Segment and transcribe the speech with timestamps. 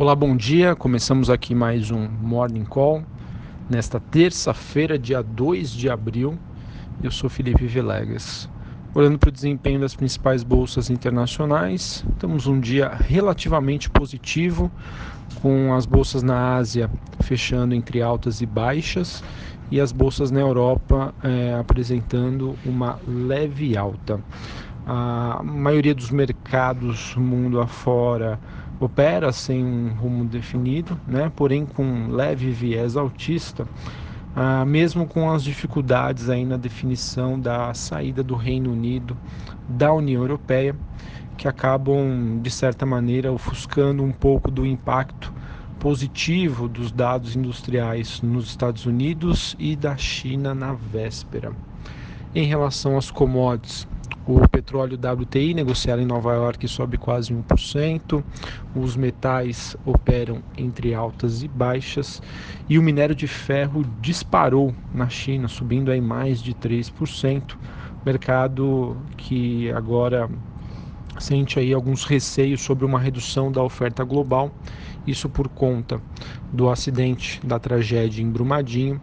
[0.00, 0.76] Olá, bom dia.
[0.76, 3.02] Começamos aqui mais um Morning Call.
[3.68, 6.38] Nesta terça-feira, dia 2 de abril,
[7.02, 8.48] eu sou Felipe Vilegas.
[8.94, 14.70] Olhando para o desempenho das principais bolsas internacionais, temos um dia relativamente positivo,
[15.42, 16.88] com as bolsas na Ásia
[17.22, 19.24] fechando entre altas e baixas
[19.68, 24.20] e as bolsas na Europa é, apresentando uma leve alta.
[24.86, 28.38] A maioria dos mercados mundo afora
[28.80, 31.30] opera sem um rumo definido, né?
[31.34, 33.66] porém com leve viés autista,
[34.36, 39.16] ah, mesmo com as dificuldades aí na definição da saída do Reino Unido
[39.68, 40.76] da União Europeia,
[41.36, 45.32] que acabam, de certa maneira, ofuscando um pouco do impacto
[45.78, 51.52] positivo dos dados industriais nos Estados Unidos e da China na véspera.
[52.34, 53.86] Em relação às commodities,
[54.28, 58.22] o petróleo WTI negociado em Nova York sobe quase 1%,
[58.76, 62.20] os metais operam entre altas e baixas.
[62.68, 67.56] E o minério de ferro disparou na China, subindo aí mais de 3%,
[68.04, 70.28] mercado que agora
[71.18, 74.52] sente aí alguns receios sobre uma redução da oferta global,
[75.06, 76.02] isso por conta
[76.52, 79.00] do acidente da tragédia em Brumadinho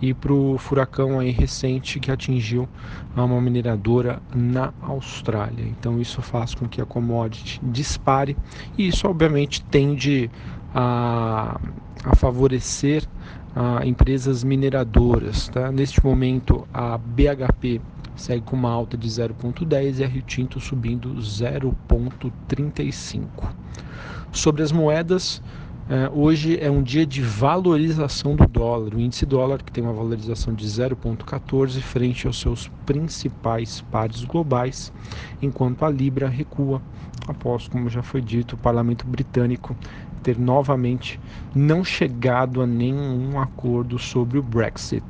[0.00, 2.66] e para o furacão aí recente que atingiu
[3.14, 5.64] uma mineradora na Austrália.
[5.64, 8.34] Então isso faz com que a commodity dispare
[8.78, 10.30] e isso obviamente tende
[10.74, 11.60] a,
[12.04, 13.06] a favorecer
[13.54, 15.48] a empresas mineradoras.
[15.48, 15.70] Tá?
[15.70, 17.82] Neste momento a BHP
[18.16, 23.20] segue com uma alta de 0,10 e a Rio Tinto subindo 0,35.
[24.32, 25.42] Sobre as moedas,
[26.12, 28.94] hoje é um dia de valorização do dólar.
[28.94, 34.92] O índice dólar que tem uma valorização de 0,14 frente aos seus principais pares globais,
[35.42, 36.80] enquanto a libra recua
[37.26, 39.76] após, como já foi dito, o parlamento britânico
[40.22, 41.18] ter novamente
[41.54, 45.04] não chegado a nenhum acordo sobre o Brexit.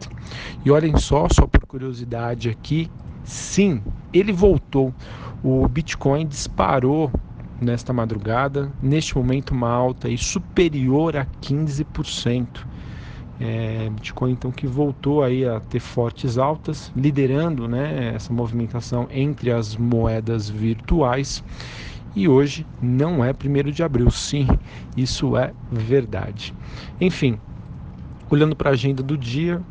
[0.65, 2.89] E olhem só, só por curiosidade aqui,
[3.25, 3.83] sim,
[4.13, 4.95] ele voltou.
[5.43, 7.11] O Bitcoin disparou
[7.61, 12.67] nesta madrugada, neste momento uma alta aí superior a 15%.
[13.39, 19.51] É, Bitcoin então que voltou aí a ter fortes altas, liderando né, essa movimentação entre
[19.51, 21.43] as moedas virtuais.
[22.15, 24.47] E hoje não é 1 de abril, sim,
[24.97, 26.53] isso é verdade.
[27.01, 27.39] Enfim,
[28.29, 29.63] olhando para a agenda do dia,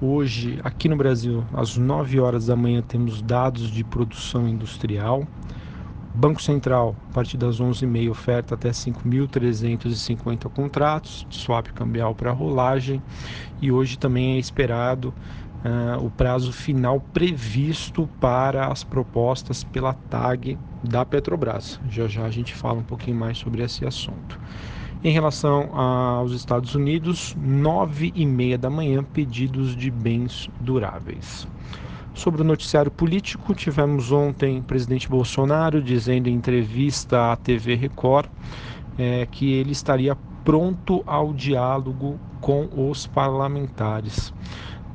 [0.00, 5.26] hoje aqui no Brasil, às 9 horas da manhã, temos dados de produção industrial.
[6.16, 13.02] Banco Central, a partir das 11h30, oferta até 5.350 contratos swap cambial para rolagem
[13.60, 15.12] e hoje também é esperado
[15.64, 21.80] uh, o prazo final previsto para as propostas pela TAG da Petrobras.
[21.90, 24.38] Já já a gente fala um pouquinho mais sobre esse assunto.
[25.02, 31.46] Em relação aos Estados Unidos, 9h30 da manhã, pedidos de bens duráveis.
[32.14, 38.30] Sobre o noticiário político, tivemos ontem o presidente Bolsonaro dizendo em entrevista à TV Record
[38.96, 44.32] é, que ele estaria pronto ao diálogo com os parlamentares.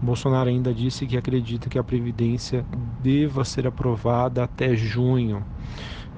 [0.02, 2.66] Bolsonaro ainda disse que acredita que a Previdência
[3.04, 5.44] deva ser aprovada até junho.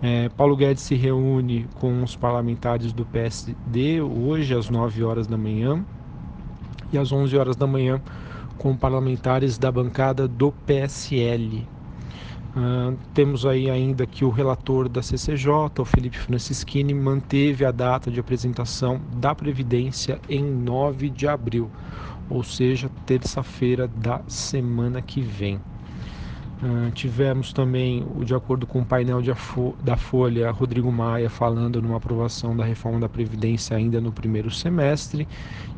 [0.04, 5.38] É, Paulo Guedes se reúne com os parlamentares do PSD hoje às 9 horas da
[5.38, 5.84] manhã
[6.94, 8.00] e às 11 horas da manhã
[8.62, 11.58] com parlamentares da bancada do PSL.
[11.58, 11.66] Uh,
[12.56, 15.50] ah, temos aí ainda que o relator da CCJ,
[15.80, 21.72] o Felipe Francischini, manteve a data de apresentação da Previdência em 9 de abril,
[22.30, 25.56] ou seja, terça-feira da semana que vem.
[25.56, 29.24] Uh, tivemos também, de acordo com o painel
[29.84, 35.28] da Folha, Rodrigo Maia falando numa aprovação da reforma da Previdência ainda no primeiro semestre,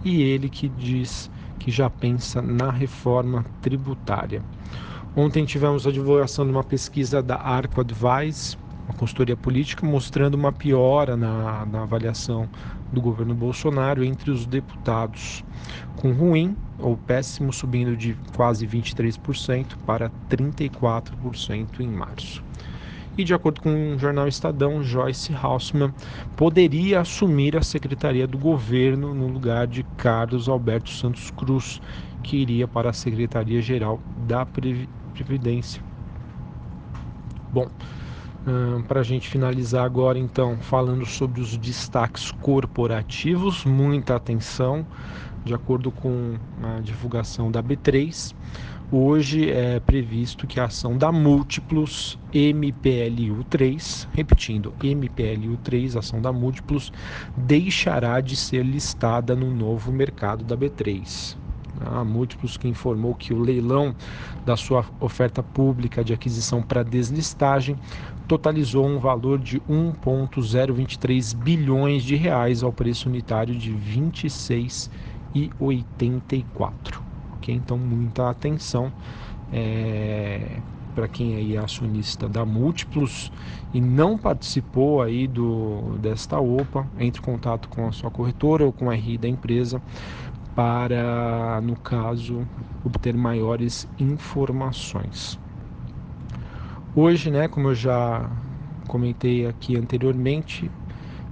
[0.03, 4.41] e ele que diz que já pensa na reforma tributária.
[5.15, 10.51] Ontem tivemos a divulgação de uma pesquisa da Arco Advice, uma consultoria política, mostrando uma
[10.51, 12.49] piora na, na avaliação
[12.91, 15.43] do governo Bolsonaro entre os deputados,
[15.95, 22.43] com ruim ou péssimo subindo de quase 23% para 34% em março.
[23.15, 25.93] E de acordo com o jornal Estadão, Joyce Hausmann
[26.35, 31.79] poderia assumir a secretaria do governo no lugar de Carlos Alberto Santos Cruz,
[32.23, 35.83] que iria para a Secretaria-Geral da Previdência.
[37.51, 37.69] Bom,
[38.47, 44.87] hum, para a gente finalizar agora, então, falando sobre os destaques corporativos, muita atenção,
[45.43, 48.33] de acordo com a divulgação da B3.
[48.91, 56.93] Hoje é previsto que a ação da Múltiplos MPLU3, repetindo, MPLU3, ação da Múltiplos,
[57.35, 61.35] deixará de ser listada no novo mercado da B3.
[61.85, 63.95] A Múltiplos que informou que o leilão
[64.45, 67.75] da sua oferta pública de aquisição para deslistagem
[68.27, 73.71] totalizou um valor de 1,023 bilhões de reais ao preço unitário de
[75.33, 77.03] 26,84
[77.43, 77.53] ok?
[77.53, 78.91] Então, muita atenção
[79.51, 80.61] é,
[80.95, 83.31] para quem aí é acionista da Múltiplos
[83.73, 88.71] e não participou aí do, desta OPA, entre em contato com a sua corretora ou
[88.71, 89.81] com a RI da empresa
[90.55, 92.47] para, no caso,
[92.85, 95.39] obter maiores informações.
[96.95, 98.29] Hoje, né, como eu já
[98.87, 100.69] comentei aqui anteriormente,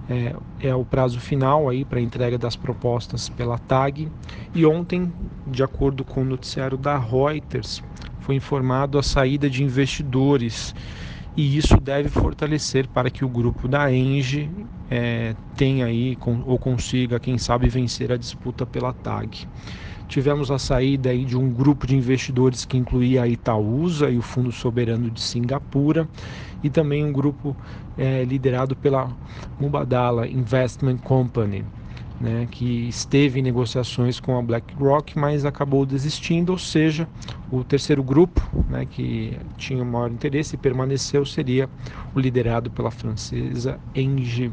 [0.09, 4.09] é, é o prazo final aí para entrega das propostas pela TAG.
[4.53, 5.11] E ontem,
[5.47, 7.81] de acordo com o noticiário da Reuters,
[8.19, 10.75] foi informado a saída de investidores
[11.35, 14.49] e isso deve fortalecer para que o grupo da Enge
[14.89, 19.47] é, tenha aí com, ou consiga, quem sabe, vencer a disputa pela TAG.
[20.11, 24.21] Tivemos a saída aí de um grupo de investidores que incluía a Itaúsa e o
[24.21, 26.05] Fundo Soberano de Singapura
[26.61, 27.55] e também um grupo
[27.97, 29.09] é, liderado pela
[29.57, 31.63] Mubadala Investment Company.
[32.19, 37.07] Né, que esteve em negociações com a BlackRock, mas acabou desistindo, ou seja,
[37.51, 41.67] o terceiro grupo, né, que tinha o maior interesse e permaneceu, seria
[42.13, 44.51] o liderado pela francesa Engie.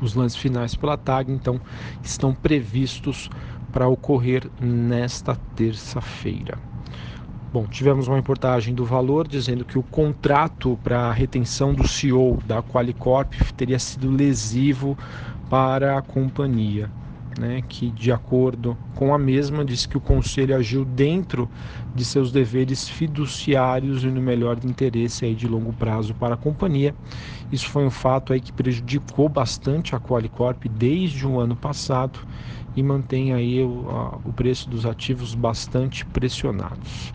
[0.00, 1.60] Os lances finais pela TAG, então,
[2.02, 3.30] estão previstos
[3.72, 6.58] para ocorrer nesta terça-feira.
[7.52, 12.38] Bom, tivemos uma reportagem do Valor dizendo que o contrato para a retenção do CEO
[12.46, 14.96] da Qualicorp teria sido lesivo
[15.50, 16.90] para a companhia.
[17.38, 21.50] Né, que, de acordo com a mesma, disse que o conselho agiu dentro
[21.94, 26.94] de seus deveres fiduciários e no melhor interesse aí de longo prazo para a companhia.
[27.50, 32.18] Isso foi um fato aí que prejudicou bastante a Qualicorp desde o ano passado
[32.76, 37.12] e mantém aí o, a, o preço dos ativos bastante pressionados.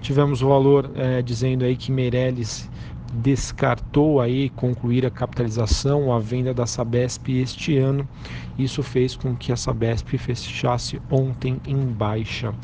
[0.00, 2.70] Tivemos o valor é, dizendo aí que Meirelles
[3.12, 8.08] descartou aí concluir a capitalização, a venda da Sabesp este ano.
[8.58, 12.54] Isso fez com que a Sabesp fechasse ontem em baixa.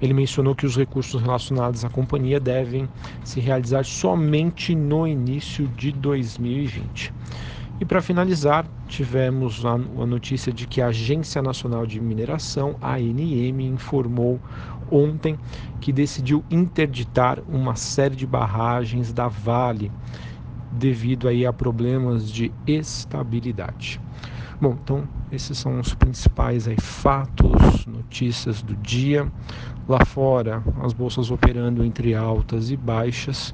[0.00, 2.88] Ele mencionou que os recursos relacionados à companhia devem
[3.22, 7.12] se realizar somente no início de 2020.
[7.82, 14.38] E para finalizar, tivemos a, notícia de que a Agência Nacional de Mineração, ANM, informou
[14.88, 15.36] ontem
[15.80, 19.90] que decidiu interditar uma série de barragens da Vale
[20.70, 24.00] devido aí a problemas de estabilidade.
[24.60, 25.02] Bom, então
[25.32, 29.26] esses são os principais aí, fatos, notícias do dia.
[29.88, 33.52] Lá fora, as bolsas operando entre altas e baixas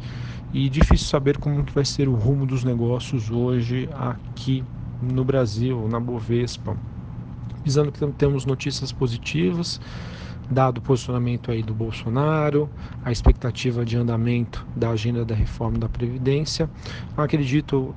[0.53, 4.65] e difícil saber como que vai ser o rumo dos negócios hoje aqui
[5.03, 6.77] no Brasil, na Bovespa.
[7.63, 9.81] Visando que temos notícias positivas,
[10.51, 12.69] dado o posicionamento aí do Bolsonaro,
[13.05, 16.69] a expectativa de andamento da agenda da reforma da Previdência.
[17.17, 17.95] Acredito,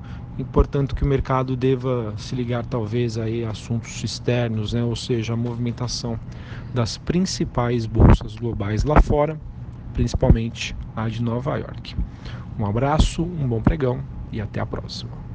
[0.52, 4.84] portanto, que o mercado deva se ligar talvez aí a assuntos externos, né?
[4.84, 6.18] ou seja, a movimentação
[6.74, 9.40] das principais bolsas globais lá fora,
[9.94, 11.96] principalmente a de Nova York.
[12.58, 15.31] Um abraço, um bom pregão e até a próxima.